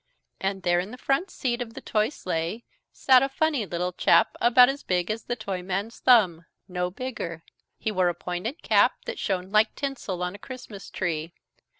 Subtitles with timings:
[0.39, 4.35] And there in the front seat of the toy sleigh sat a funny little chap,
[4.41, 7.43] about as big as the Toyman's thumb no bigger.
[7.77, 11.35] He wore a pointed cap that shone like tinsel on a Christmas tree.